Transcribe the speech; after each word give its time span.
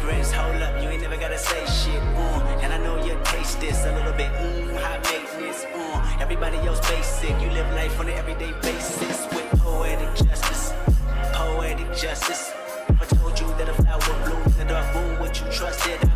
Hold 0.00 0.62
up, 0.62 0.82
you 0.82 0.88
ain't 0.88 1.02
never 1.02 1.16
gotta 1.16 1.38
say 1.38 1.58
shit. 1.66 2.00
Uh, 2.00 2.60
and 2.62 2.72
I 2.72 2.78
know 2.78 3.04
you 3.04 3.18
taste 3.24 3.60
this 3.60 3.84
a 3.84 3.92
little 3.94 4.12
bit. 4.12 4.30
Mmm, 4.32 4.76
high 4.76 4.98
maintenance. 5.10 5.64
Uh, 5.74 6.18
everybody 6.20 6.56
else 6.58 6.80
basic. 6.88 7.30
You 7.40 7.50
live 7.50 7.68
life 7.74 7.98
on 7.98 8.06
an 8.08 8.14
everyday 8.14 8.52
basis 8.62 9.26
with 9.32 9.48
poetic 9.60 10.14
justice. 10.14 10.72
Poetic 11.32 11.88
justice. 11.96 12.52
I 12.88 13.04
told 13.06 13.38
you 13.40 13.46
that 13.58 13.68
a 13.68 13.74
flower 13.74 14.24
blooms 14.24 14.58
in 14.58 14.68
the 14.68 14.74
dark 14.74 14.94
room, 14.94 15.18
would 15.20 15.36
you 15.36 15.46
trust 15.50 15.86
it? 15.88 16.07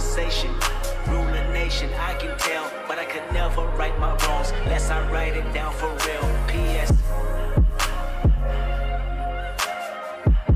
Conversation. 0.00 0.50
Rule 1.08 1.26
nation, 1.52 1.90
I 2.00 2.14
can 2.14 2.36
tell, 2.38 2.70
but 2.88 2.98
I 2.98 3.04
could 3.04 3.22
never 3.32 3.66
right 3.76 3.96
my 3.98 4.16
wrongs 4.26 4.50
unless 4.62 4.88
I 4.88 4.98
write 5.12 5.36
it 5.36 5.52
down 5.52 5.74
for 5.74 5.88
real. 5.88 6.46
P.S. 6.48 6.92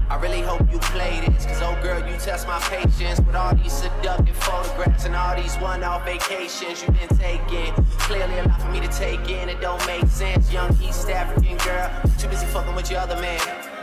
I 0.09 0.17
really 0.21 0.41
hope 0.41 0.61
you 0.73 0.79
play 0.79 1.21
this, 1.27 1.45
cause 1.45 1.61
oh 1.61 1.79
girl, 1.83 1.99
you 2.09 2.17
test 2.19 2.47
my 2.47 2.59
patience 2.61 3.21
with 3.21 3.35
all 3.35 3.55
these 3.55 3.73
seductive 3.73 4.37
photographs 4.37 5.05
and 5.05 5.15
all 5.15 5.37
these 5.37 5.57
one 5.57 5.85
off 5.85 6.07
vacations 6.07 6.83
you've 6.83 6.99
been 6.99 7.19
taking. 7.19 7.75
Clearly, 7.99 8.39
a 8.39 8.45
lot 8.45 8.63
for 8.63 8.71
me 8.71 8.81
to 8.81 8.89
take 8.89 9.29
in, 9.29 9.49
it 9.51 9.61
don't 9.61 9.85
make 9.87 10.07
sense. 10.07 10.51
Young 10.51 10.75
East 10.81 11.11
African 11.11 11.59
girl, 11.59 11.91
too 12.19 12.29
busy 12.29 12.47
fucking 12.47 12.75
with 12.75 12.91
your 12.91 13.01
other 13.01 13.21
man. 13.21 13.41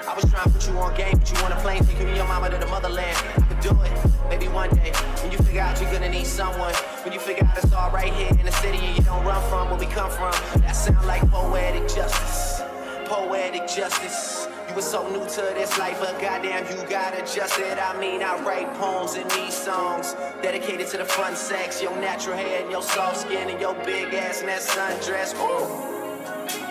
I 0.08 0.16
was 0.16 0.26
trying 0.32 0.44
to 0.44 0.50
put 0.50 0.68
you 0.68 0.74
on 0.80 0.96
game, 0.96 1.18
but 1.18 1.32
you 1.32 1.42
want 1.44 1.54
a 1.54 1.58
plane, 1.58 1.86
taking 1.86 2.08
me 2.08 2.16
your 2.16 2.28
mama 2.28 2.50
to 2.50 2.58
the 2.58 2.68
motherland. 2.68 3.18
I 3.38 3.42
could 3.42 3.60
do 3.60 3.70
it, 3.82 4.12
maybe 4.32 4.48
one 4.48 4.70
day. 4.70 4.92
When 5.22 5.32
you 5.34 5.38
figure 5.40 5.62
out 5.62 5.80
you're 5.82 5.92
gonna 5.92 6.10
need 6.10 6.26
someone, 6.26 6.74
when 7.04 7.14
you 7.14 7.20
figure 7.20 7.46
out 7.46 7.58
it's 7.58 7.74
all 7.74 7.92
right 7.92 8.14
here 8.14 8.30
in 8.30 8.46
the 8.46 8.52
city 8.64 8.78
and 8.78 8.98
you 8.98 9.04
don't 9.04 9.26
run 9.26 9.42
from 9.50 9.70
where 9.70 9.78
we 9.78 9.88
come 9.88 10.10
from, 10.10 10.32
that 10.62 10.72
sound 10.72 11.06
like 11.06 11.22
poetic 11.30 11.84
justice. 11.94 12.62
Poetic 13.06 13.68
justice. 13.68 14.48
You 14.70 14.76
were 14.76 14.82
so 14.82 15.06
new 15.10 15.26
to 15.28 15.42
this 15.60 15.78
life, 15.78 15.98
but 16.00 16.18
goddamn, 16.22 16.64
you 16.72 16.82
got 16.88 17.14
adjusted. 17.14 17.78
I 17.78 18.00
mean, 18.00 18.24
I 18.24 18.42
write 18.42 18.74
poems 18.76 19.16
in 19.16 19.28
these 19.28 19.54
songs 19.54 20.16
dedicated 20.42 20.88
to 20.92 20.98
the 20.98 21.06
fun 21.06 21.36
sex, 21.36 21.82
your 21.82 21.96
natural 21.98 22.38
hair 22.38 22.62
and 22.62 22.72
your 22.72 22.82
soft 22.82 23.18
skin 23.18 23.50
and 23.50 23.60
your 23.60 23.76
big 23.84 24.14
ass 24.14 24.40
and 24.40 24.48
that 24.48 24.62
sundress. 24.62 25.36
Ooh, 25.36 25.68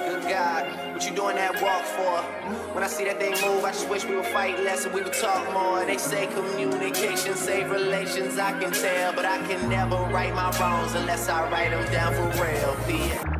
good 0.09 0.23
God, 0.23 0.90
what 1.01 1.09
you 1.09 1.17
doing 1.17 1.37
that 1.37 1.63
walk 1.63 1.83
for? 1.83 2.21
When 2.75 2.85
I 2.85 2.87
see 2.87 3.05
that 3.05 3.19
thing 3.19 3.31
move, 3.31 3.65
I 3.65 3.71
just 3.71 3.89
wish 3.89 4.05
we 4.05 4.17
would 4.17 4.27
fight 4.27 4.61
less 4.61 4.85
and 4.85 4.93
we 4.93 5.01
would 5.01 5.15
talk 5.15 5.51
more. 5.51 5.83
They 5.87 5.97
say 5.97 6.27
communication 6.27 7.35
save 7.37 7.71
relations, 7.71 8.39
I 8.39 8.53
can 8.61 8.71
tell, 8.71 9.15
but 9.15 9.25
I 9.25 9.39
can 9.49 9.67
never 9.71 9.97
right 10.13 10.35
my 10.35 10.51
wrongs 10.61 10.95
unless 10.95 11.27
I 11.31 11.51
write 11.51 11.71
them 11.71 11.91
down 11.91 12.13
for 12.13 12.43
real. 12.43 12.77
Yeah. 12.87 13.40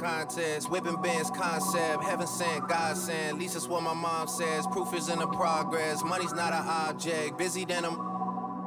contest. 0.00 0.70
Whipping 0.70 1.00
bands 1.02 1.30
concept, 1.30 2.02
heaven 2.02 2.26
sent, 2.26 2.68
God 2.68 2.96
sent. 2.96 3.34
At 3.34 3.38
least 3.38 3.54
that's 3.54 3.68
what 3.68 3.82
my 3.82 3.94
mom 3.94 4.26
says. 4.28 4.66
Proof 4.68 4.94
is 4.94 5.08
in 5.08 5.18
the 5.18 5.26
progress. 5.26 6.02
Money's 6.02 6.32
not 6.32 6.52
an 6.52 6.64
object. 6.66 7.38
Busy 7.38 7.64
than 7.64 7.84
I'm. 7.84 8.10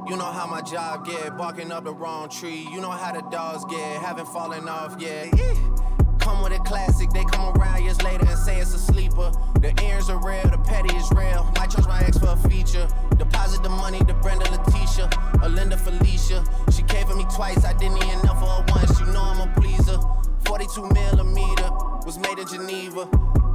You 0.07 0.17
know 0.17 0.31
how 0.31 0.45
my 0.47 0.61
job 0.61 1.05
get, 1.05 1.37
barking 1.37 1.71
up 1.71 1.85
the 1.85 1.93
wrong 1.93 2.29
tree. 2.29 2.67
You 2.73 2.81
know 2.81 2.91
how 2.91 3.13
the 3.13 3.21
dogs 3.29 3.63
get, 3.65 4.01
haven't 4.01 4.27
fallen 4.27 4.67
off 4.67 4.99
yet. 4.99 5.31
Come 6.19 6.43
with 6.43 6.51
a 6.51 6.59
classic, 6.59 7.09
they 7.11 7.23
come 7.23 7.57
around 7.57 7.83
years 7.83 8.01
later 8.01 8.25
and 8.25 8.37
say 8.37 8.59
it's 8.59 8.73
a 8.73 8.79
sleeper. 8.79 9.31
The 9.61 9.73
ears 9.85 10.09
are 10.09 10.19
real, 10.25 10.43
the 10.43 10.57
petty 10.57 10.93
is 10.93 11.09
real. 11.11 11.49
Might 11.55 11.71
charge 11.71 11.87
my 11.87 12.01
ex 12.01 12.17
for 12.17 12.27
a 12.27 12.49
feature. 12.49 12.85
Deposit 13.17 13.63
the 13.63 13.69
money 13.69 13.99
to 13.99 14.13
Brenda 14.15 14.45
Leticia, 14.47 15.07
or 15.41 15.47
Linda 15.47 15.77
Felicia. 15.77 16.43
She 16.73 16.83
came 16.83 17.07
for 17.07 17.15
me 17.15 17.25
twice, 17.33 17.63
I 17.63 17.71
didn't 17.71 18.03
even 18.03 18.19
know 18.25 18.33
for 18.33 18.45
her 18.45 18.65
once. 18.69 18.99
You 18.99 19.05
know 19.05 19.21
I'm 19.21 19.39
a. 19.39 19.62
42 20.63 20.93
millimeter 20.93 21.70
was 22.05 22.17
made 22.17 22.39
in 22.39 22.48
Geneva. 22.48 23.10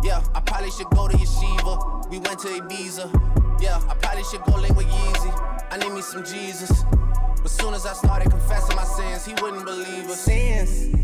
Yeah, 0.04 0.22
I 0.34 0.40
probably 0.40 0.70
should 0.70 0.90
go 0.90 1.08
to 1.08 1.16
Yeshiva. 1.16 2.06
We 2.10 2.18
went 2.18 2.38
to 2.40 2.48
Ibiza. 2.48 3.62
Yeah, 3.62 3.80
I 3.88 3.94
probably 3.94 4.24
should 4.24 4.42
go 4.42 4.56
link 4.56 4.76
with 4.76 4.86
Yeezy. 4.88 5.68
I 5.70 5.78
need 5.78 5.92
me 5.92 6.02
some 6.02 6.22
Jesus. 6.22 6.84
But 7.40 7.50
soon 7.50 7.72
as 7.72 7.86
I 7.86 7.94
started 7.94 8.30
confessing 8.30 8.76
my 8.76 8.84
sins, 8.84 9.24
he 9.24 9.32
wouldn't 9.42 9.64
believe 9.64 10.04
us. 10.10 10.20
Sins. 10.20 10.94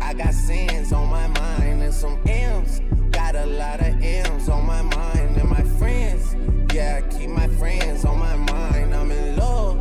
I 0.00 0.14
got 0.14 0.34
sins 0.34 0.92
on 0.92 1.08
my 1.08 1.26
mind 1.26 1.82
and 1.82 1.92
some 1.92 2.20
M's. 2.28 2.80
Got 3.10 3.34
a 3.34 3.46
lot 3.46 3.80
of 3.80 4.00
M's 4.00 4.48
on 4.48 4.64
my 4.64 4.82
mind 4.82 5.36
and 5.36 5.48
my 5.50 5.64
friends. 5.80 6.36
Yeah, 6.72 7.00
I 7.02 7.18
keep 7.18 7.28
my 7.28 7.48
friends 7.48 8.04
on 8.04 8.20
my 8.20 8.36
mind. 8.36 8.94
I'm 8.94 9.10
in 9.10 9.36
love. 9.36 9.76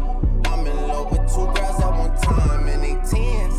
I'm 0.48 0.66
in 0.66 0.88
love 0.88 1.12
with 1.12 1.32
two 1.32 1.46
girls 1.46 1.80
at 1.80 1.92
one 1.92 2.18
time 2.18 2.68
and 2.68 2.84
they 2.84 2.96
tens. 3.08 3.59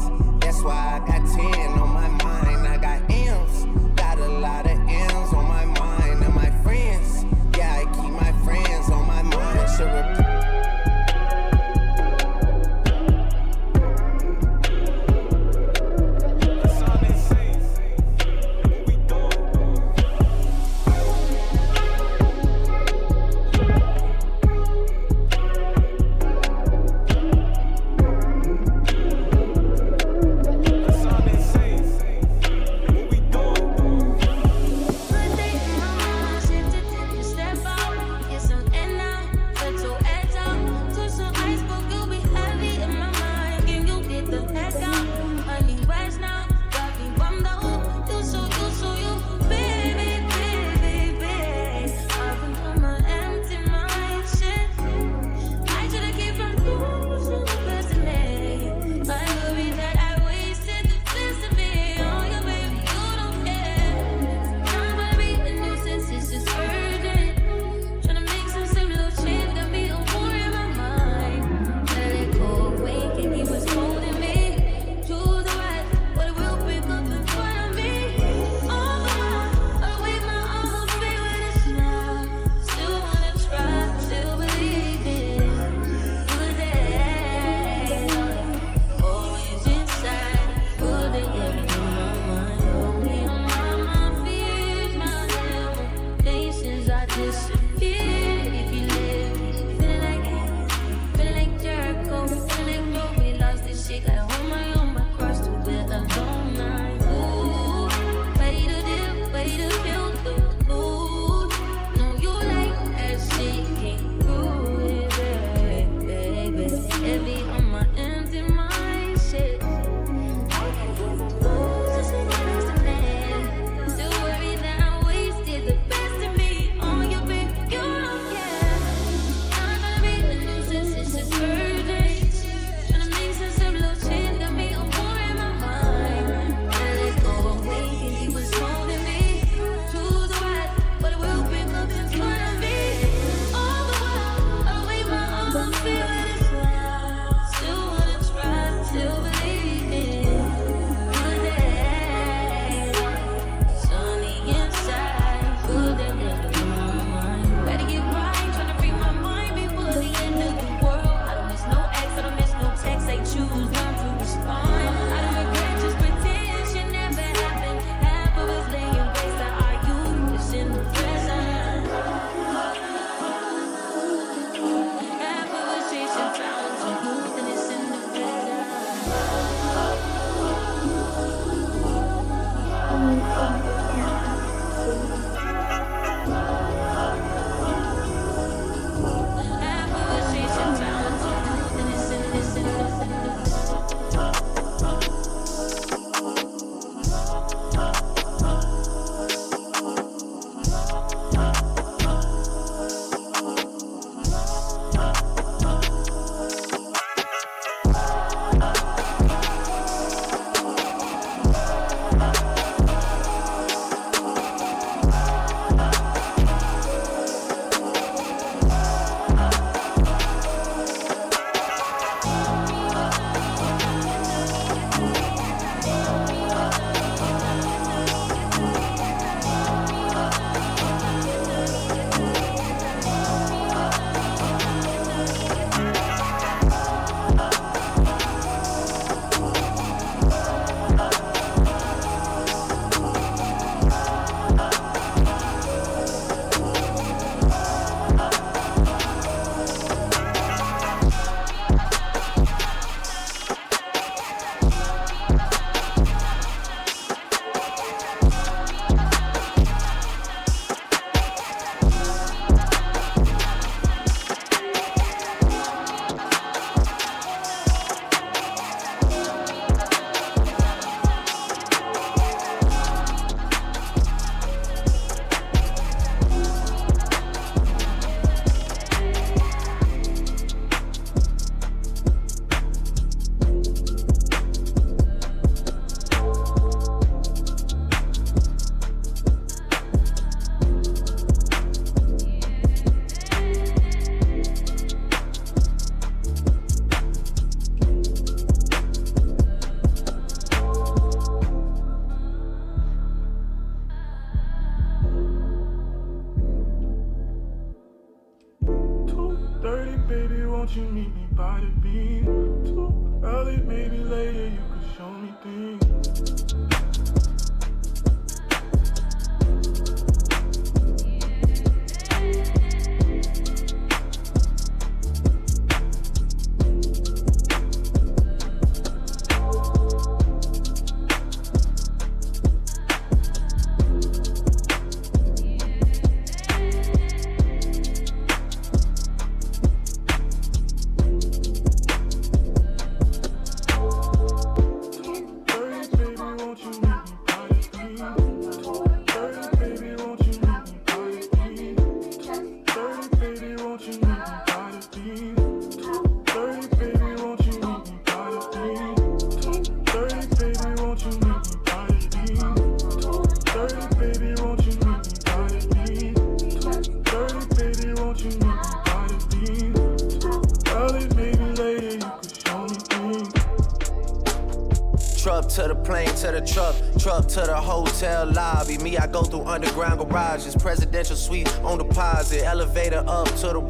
Garages, 380.30 380.54
presidential 380.54 381.16
suite 381.16 381.48
on 381.64 381.78
deposit, 381.78 382.44
elevator 382.44 383.02
up 383.08 383.26
to 383.34 383.48
the 383.48 383.60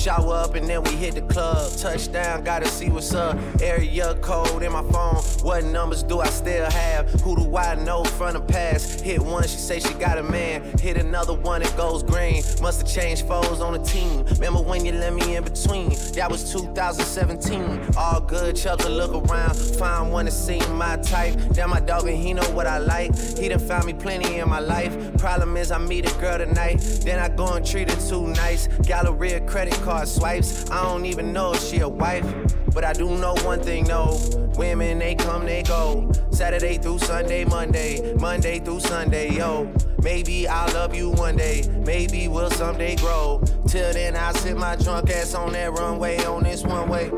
shower 0.00 0.34
up 0.34 0.54
and 0.54 0.68
then 0.68 0.82
we 0.82 0.90
hit 0.90 1.14
the 1.14 1.22
club. 1.22 1.72
Touchdown, 1.76 2.44
gotta 2.44 2.66
see 2.66 2.90
what's 2.90 3.14
up. 3.14 3.38
Area 3.62 4.14
code 4.16 4.62
in 4.62 4.72
my 4.72 4.82
phone. 4.90 5.22
What 5.42 5.64
numbers 5.64 6.02
do 6.02 6.20
I 6.20 6.28
still 6.28 6.70
have? 6.70 7.08
Who 7.22 7.36
do 7.36 7.56
I 7.56 7.74
know 7.76 8.04
from 8.04 8.34
the 8.34 8.40
past? 8.40 9.00
Hit 9.00 9.20
one, 9.20 9.44
she 9.44 9.56
say 9.56 9.80
she 9.80 9.94
got 9.94 10.18
a 10.18 10.22
man. 10.22 10.62
Hit 10.78 10.96
another 10.96 11.34
one, 11.34 11.62
it 11.62 11.74
goes 11.76 12.02
green. 12.02 12.42
Must 12.60 12.82
have 12.82 12.90
changed 12.90 13.26
foes 13.26 13.60
on 13.60 13.72
the 13.72 13.82
team. 13.82 14.24
Remember 14.24 14.60
when 14.60 14.84
you 14.84 14.92
let 14.92 15.14
me 15.14 15.36
in 15.36 15.44
between? 15.44 15.90
That 16.14 16.28
was 16.30 16.52
2017. 16.52 17.96
All 17.96 18.20
good, 18.20 18.56
to 18.56 18.88
look 18.88 19.12
around, 19.14 19.56
find 19.56 20.12
one 20.12 20.26
to 20.26 20.30
see 20.30 20.58
my 20.70 20.90
my 20.90 20.96
type. 21.02 21.34
Damn, 21.52 21.70
my 21.70 21.80
dog, 21.80 22.08
and 22.08 22.16
he 22.16 22.32
know 22.32 22.48
what 22.50 22.66
I 22.66 22.78
like. 22.78 23.16
He 23.38 23.48
done 23.48 23.60
found 23.60 23.86
me 23.86 23.92
plenty 23.92 24.38
in 24.38 24.48
my 24.48 24.58
life. 24.58 24.92
Problem 25.18 25.56
is, 25.56 25.70
I 25.70 25.78
meet 25.78 26.10
a 26.10 26.18
girl 26.18 26.38
tonight. 26.38 26.78
Then 27.04 27.18
I 27.18 27.28
go 27.28 27.54
and 27.54 27.64
treat 27.64 27.90
her 27.90 28.08
too 28.08 28.26
nice. 28.28 28.66
Galleria 28.82 29.40
credit 29.42 29.74
card 29.84 29.99
swipes. 30.06 30.70
I 30.70 30.82
don't 30.82 31.06
even 31.06 31.32
know 31.32 31.52
if 31.52 31.62
she 31.62 31.80
a 31.80 31.88
wife. 31.88 32.26
But 32.72 32.84
I 32.84 32.92
do 32.92 33.08
know 33.18 33.34
one 33.42 33.60
thing, 33.60 33.84
no. 33.84 34.18
Women, 34.56 34.98
they 34.98 35.14
come, 35.14 35.44
they 35.44 35.62
go. 35.62 36.10
Saturday 36.30 36.78
through 36.78 37.00
Sunday, 37.00 37.44
Monday. 37.44 38.14
Monday 38.14 38.60
through 38.60 38.80
Sunday, 38.80 39.30
yo. 39.32 39.72
Maybe 40.02 40.48
I'll 40.48 40.72
love 40.72 40.94
you 40.94 41.10
one 41.10 41.36
day. 41.36 41.68
Maybe 41.84 42.28
we'll 42.28 42.50
someday 42.50 42.96
grow. 42.96 43.42
Till 43.66 43.92
then, 43.92 44.16
I 44.16 44.32
sit 44.32 44.56
my 44.56 44.76
drunk 44.76 45.10
ass 45.10 45.34
on 45.34 45.52
that 45.52 45.72
runway 45.72 46.24
on 46.24 46.44
this 46.44 46.62
one 46.64 46.88
way. 46.88 47.10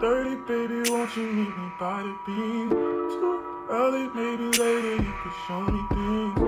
Dirty 0.00 0.34
baby, 0.48 0.90
won't 0.90 1.16
you 1.16 1.26
meet 1.26 1.56
me 1.56 1.72
by 1.78 2.02
the 2.02 2.16
beam? 2.26 2.70
Too 2.70 3.66
early, 3.70 4.08
maybe 4.14 4.44
later, 4.58 4.96
you 5.02 5.14
could 5.22 5.32
show 5.46 5.60
me 5.60 5.80
things. 5.90 6.38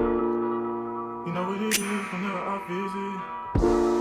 You 1.26 1.32
know 1.32 1.44
what 1.48 1.62
it 1.62 1.78
is 1.78 2.12
whenever 2.12 2.38
I 2.38 2.60
visit. 2.68 3.93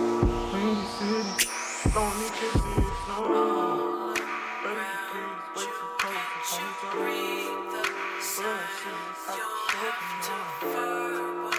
City, 0.99 1.49
lonely 1.95 2.29
kisses, 2.39 2.91
no. 3.07 4.13
Be 4.63 4.69
please, 5.09 5.55
way 5.55 5.65
too 5.65 5.89
close, 5.99 6.59
breathe 6.91 7.71
the 7.71 7.83
sun. 8.21 8.59
You'll 9.37 9.63
have 9.81 10.01
to 10.25 10.37
fur. 10.67 11.51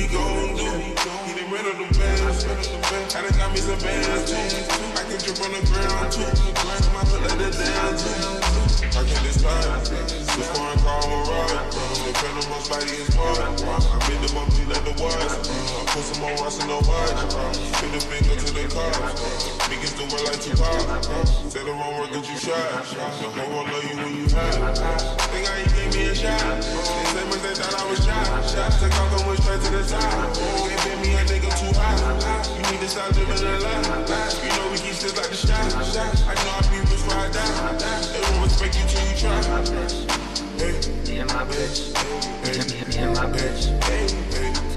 he 0.06 0.14
gon' 0.14 0.56
do. 0.56 0.70
He 1.26 1.34
done 1.34 1.50
ran 1.50 1.66
up 1.66 1.76
the 1.78 1.98
bands, 1.98 2.44
I 3.14 3.22
done 3.22 3.38
got 3.38 3.52
me 3.52 3.58
some 3.58 3.78
bands 3.78 4.30
too. 4.30 4.36
I 4.94 5.02
can 5.02 5.18
jump 5.18 5.42
on 5.42 5.52
the 5.52 5.62
ground 5.66 6.12
too. 6.12 6.30
My 6.94 7.04
foot 7.04 7.22
like 7.22 7.38
the 7.38 7.50
down 7.50 7.92
too. 7.98 8.56
I 8.86 9.04
kill 9.04 9.22
this 9.24 9.38
vibe. 9.42 9.88
This 9.90 10.48
foreign 10.54 10.78
car 10.80 11.00
I'm 11.02 11.28
ride. 11.28 11.66
I'm 11.66 12.34
the 12.36 12.42
my 12.48 12.58
body 12.68 12.92
is 12.96 13.10
wide. 13.16 13.36
I 13.36 13.98
made 14.08 14.22
them 14.24 14.36
up 14.38 14.48
like 14.68 14.84
the 14.84 14.94
wise. 15.02 15.34
I 15.36 15.84
put 15.90 16.04
some 16.04 16.20
more 16.22 16.34
rocks 16.36 16.58
in 16.60 16.68
the 16.68 16.78
watch. 16.86 17.56
Hit 17.80 17.92
the 17.92 18.00
finger 18.00 18.36
to 18.36 18.48
the 18.54 18.64
car. 18.72 18.92
Niggas 19.68 19.94
do 19.96 20.04
it 20.06 20.22
like 20.24 20.40
Tupac. 20.40 21.04
Say 21.50 21.64
the 21.64 21.72
wrong 21.72 21.98
word 21.98 22.12
that 22.12 22.24
you 22.28 22.38
shot. 22.38 22.84
The 23.20 23.28
whole 23.28 23.50
world 23.52 23.68
love 23.70 23.84
you 23.84 23.96
when 23.96 24.14
you 24.16 24.28
high. 24.34 25.16
Think 25.28 25.50
I 25.50 25.56
ain't 25.60 25.74
gave 25.74 25.94
me 25.94 26.08
a 26.08 26.14
shot 26.14 27.15
niggas 27.36 27.58
that 27.58 27.68
thought 27.68 27.80
I 27.80 27.90
was 27.90 28.04
shy. 28.04 28.24
Shots 28.46 28.80
to 28.80 28.88
cock 28.88 29.26
went 29.26 29.40
straight 29.42 29.60
to 29.60 29.70
the 29.70 29.84
side. 29.84 30.34
They 30.34 30.76
bit 30.84 30.96
me 31.02 31.14
a 31.14 31.22
nigga 31.24 31.50
too 31.58 31.72
high. 31.78 31.96
You 32.56 32.62
need 32.72 32.80
to 32.80 32.88
stop 32.88 33.14
living 33.16 33.36
a 33.36 33.58
lie. 33.60 33.82
You 34.42 34.50
know 34.56 34.70
we 34.70 34.78
keep 34.78 34.94
shit 34.94 35.16
like 35.16 35.28
the 35.28 35.36
shot. 35.36 35.56
I 35.56 36.34
know 36.34 36.54
I 36.56 36.62
be 36.70 36.78
rich 36.80 37.02
where 37.06 37.18
I 37.18 37.28
die. 37.30 37.76
They 38.12 38.20
won't 38.20 38.44
respect 38.44 38.76
you 38.78 38.84
till 38.88 39.04
you 39.08 39.16
try. 39.16 39.36
Hey. 40.56 40.80
Me 41.06 41.18
and 41.20 41.30
my 41.32 41.44
bitch. 41.44 41.92
Hey. 42.44 42.56
Me, 42.56 42.64
me, 42.64 42.78
me 42.88 42.96
and 43.04 43.12
my 43.16 43.26
bitch. 43.26 43.68
Hey. 43.84 44.06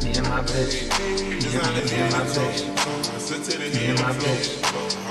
Me 0.04 0.10
and 0.18 0.28
my 0.28 0.42
bitch. 0.44 0.74
Me, 0.90 1.40
and 1.40 1.56
my 1.56 1.64
me, 1.72 1.84
me 1.88 1.96
and 1.96 2.12
my 2.12 2.24
bitch. 2.28 2.60
Me 3.74 3.86
and 3.88 4.00
my 4.00 4.12
bitch. 4.20 4.46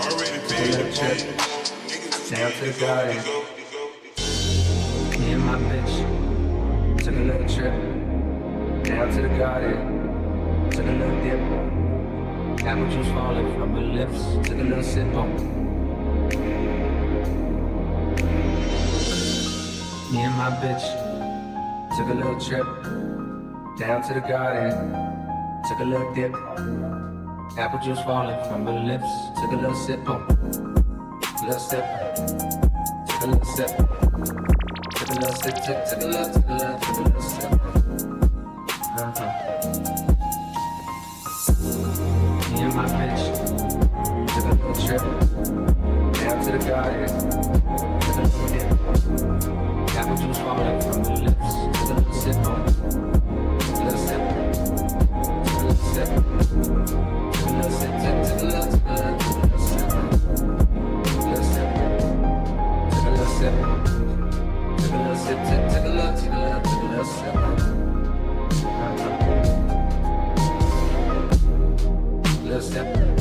Already 0.04 0.38
paid 0.48 0.72
the 0.74 0.84
check. 0.92 1.18
Now 2.30 2.48
to 2.61 2.68
God. 2.80 3.08
Me 5.18 5.32
and 5.32 5.44
my 5.44 5.56
bitch 5.56 6.27
took 7.09 7.16
a 7.16 7.21
little 7.21 7.49
trip 7.49 7.73
down 8.85 9.11
to 9.11 9.23
the 9.23 9.29
garden. 9.38 10.71
Took 10.71 10.85
a 10.85 10.92
little 10.92 11.23
dip. 11.23 11.40
Apple 12.66 12.90
juice 12.90 13.09
falling 13.09 13.55
from 13.55 13.75
her 13.77 13.81
lips. 13.81 14.21
Took 14.47 14.59
a 14.59 14.62
little 14.62 14.83
sip 14.83 15.14
on. 15.14 15.31
Me 20.12 20.18
and 20.21 20.35
my 20.37 20.51
bitch 20.61 20.85
took 21.97 22.09
a 22.09 22.14
little 22.14 22.38
trip 22.38 22.66
down 23.79 24.03
to 24.03 24.12
the 24.12 24.21
garden. 24.29 24.73
Took 25.66 25.79
a 25.79 25.85
little 25.85 26.12
dip. 26.12 26.35
Apple 27.59 27.81
juice 27.83 28.03
falling 28.03 28.38
from 28.51 28.66
her 28.66 28.81
lips. 28.81 29.09
Took 29.40 29.53
a 29.53 29.57
little 29.57 29.75
sip 29.75 30.07
on. 30.11 30.27
Little 31.42 31.59
sip. 31.59 31.87
Took 33.07 33.23
a 33.23 33.27
little 33.29 33.44
sip. 33.47 34.58
Me 35.09 35.14
and 42.61 42.75
my 42.75 42.85
bitch 42.92 43.23
took 44.35 44.44
a 44.44 44.77
trip 44.85 45.05
down 46.12 46.37
to 46.44 46.51
the 46.53 46.59
garden. 46.68 47.09
Took 48.01 48.18
from 50.83 51.01
her 51.05 51.16
lips. 51.25 51.49
A 51.68 51.90
a 51.90 51.94
a 51.94 51.97
a 51.97 51.97
a 51.99 52.55
a 63.29 63.47
a 63.47 63.85
a 63.85 63.88
a 65.30 65.88
little, 65.88 66.14
took 66.14 66.32
a 66.32 66.38
little 66.38 66.64
sip. 66.64 66.74
Little 66.88 67.04
sip. 67.04 67.34
Took 68.58 68.72
a 68.72 68.96
little 69.02 69.44
sip. 72.32 72.44
Little 72.44 72.62
sip. 72.62 73.17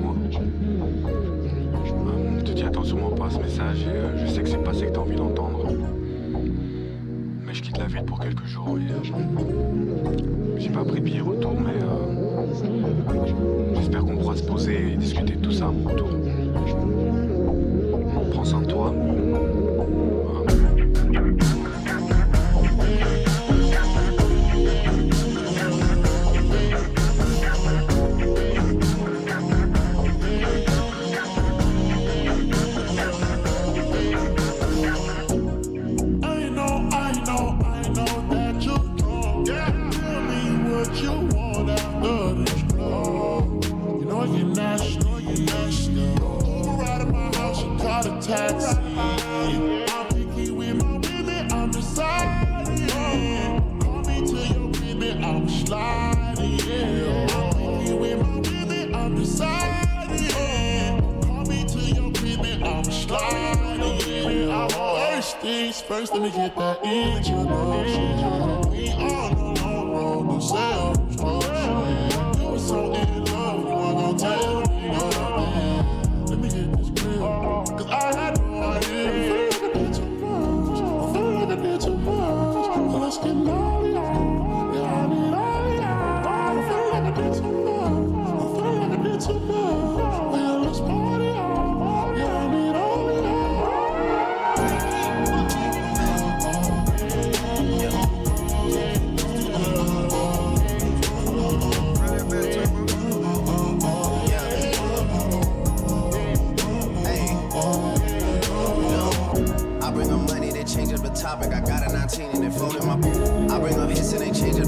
moi. 0.00 0.14
Hum, 1.88 2.42
Te 2.44 2.52
dis 2.52 2.62
attention, 2.64 2.96
pas 3.16 3.26
à 3.26 3.30
ce 3.30 3.38
message 3.38 3.82
et 3.82 3.96
euh, 3.96 4.16
je 4.26 4.26
sais 4.32 4.42
que 4.42 4.48
c'est 4.48 4.62
pas 4.64 4.72
ce 4.72 4.84
que 4.84 4.90
t'as 4.90 5.00
envie 5.00 5.16
d'entendre. 5.16 5.66
Mais 7.46 7.54
je 7.54 7.62
quitte 7.62 7.78
la 7.78 7.86
ville 7.86 8.04
pour 8.04 8.18
quelques 8.20 8.44
jours 8.46 8.76
et 8.78 8.82
j'ai 10.58 10.70
pas 10.70 10.84
pris 10.84 11.00
billet 11.00 11.20
retour 11.20 11.54
mais 11.58 11.82
euh, 11.82 13.74
j'espère 13.76 14.04
qu'on 14.04 14.16
pourra 14.16 14.36
se 14.36 14.42
poser 14.42 14.92
et 14.92 14.96
discuter 14.96 15.34
de 15.36 15.40
tout 15.40 15.52
ça 15.52 15.66
à 15.66 15.70
mon 15.70 15.88
retour. 15.88 16.08
Prends 18.32 18.44
soin 18.44 18.60
de 18.60 18.66
toi. 18.66 18.94
First 65.82 66.12
let 66.12 66.22
me 66.22 66.30
get 66.30 66.54
that 66.56 66.82
introduction. 66.84 68.59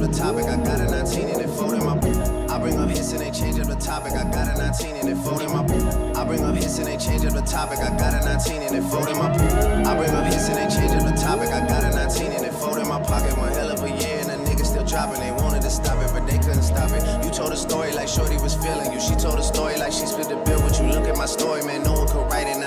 The 0.02 0.12
topic. 0.12 0.46
I 0.46 0.56
got 0.56 0.80
a 0.80 0.90
19 0.90 1.28
and 1.28 1.40
they 1.40 1.46
fold 1.46 1.74
in 1.74 1.84
my 1.84 1.96
boot. 1.96 2.16
I 2.50 2.58
bring 2.58 2.76
up 2.76 2.90
hits 2.90 3.12
and 3.12 3.20
they 3.20 3.30
change 3.30 3.60
up 3.60 3.68
the 3.68 3.76
topic. 3.76 4.12
I 4.12 4.24
got 4.24 4.50
a 4.50 4.58
19 4.58 4.96
and 4.96 5.08
they 5.08 5.14
fold 5.14 5.42
in 5.42 5.52
my 5.52 5.62
boot. 5.62 5.86
I 6.16 6.24
bring 6.24 6.42
up 6.42 6.56
hits 6.56 6.78
and 6.78 6.86
they 6.86 6.96
change 6.96 7.24
up 7.24 7.34
the 7.34 7.42
topic. 7.42 7.78
I 7.78 7.96
got 7.96 8.14
a 8.14 8.24
19 8.26 8.62
and 8.62 8.74
they 8.74 8.82
fold 8.90 9.08
in 9.08 9.16
my 9.16 9.30
boot. 9.30 9.52
I 9.86 9.94
bring 9.94 10.10
up 10.10 10.26
hits 10.26 10.48
and 10.48 10.58
they 10.58 10.68
change 10.74 10.92
up 10.98 11.06
the 11.06 11.14
topic. 11.14 11.48
I 11.54 11.60
got 11.66 11.84
a 11.84 11.90
19 11.94 12.32
and 12.32 12.44
they 12.44 12.50
fold 12.50 12.78
in 12.78 12.88
my 12.88 13.00
pocket. 13.02 13.38
One 13.38 13.52
hell 13.52 13.70
of 13.70 13.82
a 13.82 13.90
year 13.90 14.18
and 14.18 14.28
the 14.30 14.38
niggas 14.42 14.74
still 14.74 14.84
dropping. 14.84 15.20
They 15.20 15.30
wanted 15.30 15.62
to 15.62 15.70
stop 15.70 16.02
it, 16.02 16.10
but 16.12 16.26
they 16.26 16.38
couldn't 16.38 16.66
stop 16.66 16.90
it. 16.90 17.02
You 17.24 17.30
told 17.30 17.52
a 17.52 17.56
story 17.56 17.92
like 17.92 18.08
Shorty 18.08 18.36
was 18.42 18.54
feeling 18.54 18.92
you. 18.92 19.00
She 19.00 19.14
told 19.14 19.38
a 19.38 19.42
story 19.42 19.78
like 19.78 19.92
she 19.92 20.06
split 20.06 20.28
the 20.28 20.36
bill 20.42 20.62
with 20.66 20.80
you. 20.80 20.90
Look 20.90 21.06
at 21.06 21.16
my 21.16 21.26
story, 21.26 21.62
man. 21.62 21.84
No 21.84 21.94
one 21.94 22.08
could 22.08 22.26
write 22.26 22.48
it. 22.48 22.61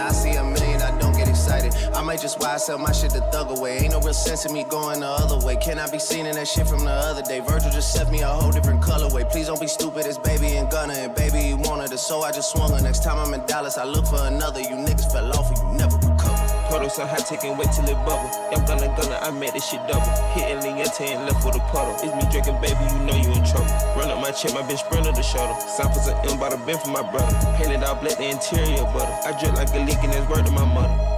I 1.94 2.02
might 2.02 2.22
just 2.22 2.40
why 2.40 2.54
I 2.54 2.58
sell 2.58 2.78
my 2.78 2.92
shit 2.92 3.12
to 3.12 3.22
thug 3.32 3.58
away. 3.58 3.78
Ain't 3.80 3.92
no 3.92 4.00
real 4.00 4.14
sense 4.14 4.46
in 4.46 4.54
me 4.54 4.64
going 4.64 5.00
the 5.00 5.08
other 5.08 5.46
way. 5.46 5.56
Can 5.56 5.80
I 5.80 5.90
be 5.90 6.00
seen 6.00 6.26
in 6.26 6.36
that 6.36 6.48
shit 6.48 6.68
from 6.68 6.86
the 6.86 6.92
other 6.92 7.22
day? 7.22 7.40
Virgil 7.40 7.72
just 7.72 7.94
sent 7.94 8.12
me 8.12 8.22
a 8.22 8.28
whole 8.28 8.52
different 8.52 8.82
colorway. 8.82 9.30
Please 9.30 9.48
don't 9.48 9.60
be 9.60 9.68
stupid, 9.68 10.06
it's 10.06 10.18
baby 10.18 10.58
and 10.58 10.70
Gunna. 10.70 10.94
And 10.94 11.16
baby, 11.16 11.54
wanted 11.54 11.92
it, 11.92 12.00
so 12.00 12.22
I 12.22 12.32
just 12.32 12.52
swung 12.52 12.72
her. 12.72 12.82
Next 12.82 13.04
time 13.04 13.18
I'm 13.18 13.34
in 13.34 13.46
Dallas, 13.46 13.78
I 13.78 13.84
look 13.86 14.06
for 14.08 14.22
another. 14.28 14.62
You 14.62 14.76
niggas 14.76 15.12
fell 15.12 15.32
off 15.38 15.50
and 15.50 15.58
you 15.58 15.80
never 15.80 15.98
recover. 15.98 16.46
Puddle 16.70 16.90
so 16.90 17.06
hot, 17.06 17.26
taking 17.26 17.58
wait 17.58 17.72
till 17.72 17.86
it 17.86 18.00
bubble. 18.06 18.30
Young 18.52 18.66
Gunna, 18.66 18.88
Gunna, 19.00 19.20
I 19.22 19.32
made 19.32 19.54
this 19.54 19.70
shit 19.70 19.82
double. 19.88 20.10
Hitting 20.34 20.60
Liente 20.60 21.06
and 21.14 21.26
left 21.26 21.46
with 21.46 21.56
a 21.56 21.60
puddle. 21.72 21.96
It's 22.02 22.14
me 22.16 22.26
drinking, 22.32 22.60
baby, 22.60 22.82
you 22.92 23.00
know 23.06 23.16
you 23.16 23.32
in 23.32 23.46
trouble. 23.46 23.70
Run 23.96 24.10
up 24.10 24.20
my 24.22 24.32
check, 24.32 24.54
my 24.54 24.62
bitch 24.64 24.80
sprinter 24.80 25.12
the 25.12 25.22
shuttle. 25.22 25.56
Samples 25.62 26.08
of 26.08 26.16
M 26.26 26.40
by 26.40 26.50
the 26.50 26.58
bin 26.66 26.78
for 26.78 26.90
my 26.90 27.04
brother. 27.04 27.34
Painted 27.58 27.84
all 27.84 27.96
black, 27.96 28.18
the 28.18 28.30
interior 28.30 28.84
butter. 28.92 29.14
I 29.24 29.38
drip 29.40 29.54
like 29.54 29.70
a 29.74 29.80
leak 29.86 30.02
and 30.04 30.12
that's 30.14 30.28
word 30.30 30.46
to 30.46 30.52
my 30.52 30.66
mother. 30.66 31.15